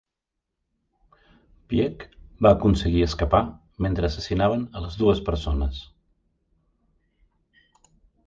[1.73, 2.05] Pieck
[2.45, 3.41] va aconseguir escapar
[3.87, 5.85] mentre assassinaven a les dues persones.